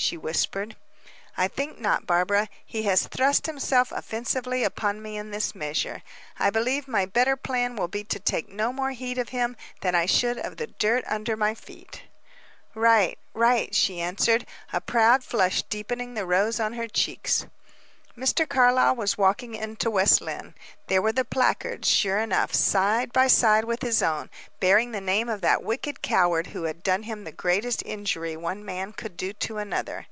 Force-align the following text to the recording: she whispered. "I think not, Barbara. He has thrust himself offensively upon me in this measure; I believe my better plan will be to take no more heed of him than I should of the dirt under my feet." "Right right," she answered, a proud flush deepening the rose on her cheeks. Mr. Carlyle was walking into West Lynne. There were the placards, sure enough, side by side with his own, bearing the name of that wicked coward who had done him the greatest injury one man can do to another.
she 0.00 0.16
whispered. 0.16 0.76
"I 1.36 1.48
think 1.48 1.80
not, 1.80 2.06
Barbara. 2.06 2.48
He 2.64 2.84
has 2.84 3.08
thrust 3.08 3.46
himself 3.46 3.90
offensively 3.90 4.62
upon 4.62 5.02
me 5.02 5.16
in 5.18 5.32
this 5.32 5.56
measure; 5.56 6.02
I 6.38 6.50
believe 6.50 6.86
my 6.86 7.04
better 7.04 7.34
plan 7.36 7.74
will 7.74 7.88
be 7.88 8.04
to 8.04 8.20
take 8.20 8.48
no 8.48 8.72
more 8.72 8.92
heed 8.92 9.18
of 9.18 9.30
him 9.30 9.56
than 9.80 9.96
I 9.96 10.06
should 10.06 10.38
of 10.38 10.56
the 10.56 10.68
dirt 10.68 11.02
under 11.08 11.36
my 11.36 11.52
feet." 11.52 12.04
"Right 12.76 13.18
right," 13.34 13.74
she 13.74 14.00
answered, 14.00 14.46
a 14.72 14.80
proud 14.80 15.24
flush 15.24 15.62
deepening 15.64 16.14
the 16.14 16.24
rose 16.26 16.60
on 16.60 16.74
her 16.74 16.86
cheeks. 16.86 17.46
Mr. 18.16 18.48
Carlyle 18.48 18.96
was 18.96 19.16
walking 19.16 19.54
into 19.54 19.88
West 19.88 20.20
Lynne. 20.20 20.52
There 20.88 21.00
were 21.00 21.12
the 21.12 21.24
placards, 21.24 21.86
sure 21.88 22.18
enough, 22.18 22.52
side 22.52 23.12
by 23.12 23.28
side 23.28 23.64
with 23.64 23.80
his 23.82 24.02
own, 24.02 24.28
bearing 24.58 24.90
the 24.90 25.00
name 25.00 25.28
of 25.28 25.40
that 25.42 25.62
wicked 25.62 26.02
coward 26.02 26.48
who 26.48 26.64
had 26.64 26.82
done 26.82 27.04
him 27.04 27.22
the 27.22 27.30
greatest 27.30 27.80
injury 27.86 28.36
one 28.36 28.64
man 28.64 28.92
can 28.92 29.14
do 29.14 29.32
to 29.34 29.58
another. 29.58 30.04